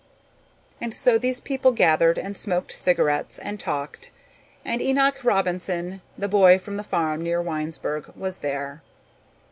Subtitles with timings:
[0.81, 4.09] And so these people gathered and smoked cigarettes and talked
[4.65, 8.81] and Enoch Robinson, the boy from the farm near Winesburg, was there.